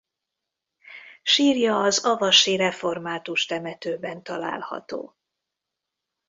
Sírja 1.23 1.81
az 1.81 2.05
avasi 2.05 2.55
református 2.55 3.45
temetőben 3.45 4.23
található. 4.23 5.15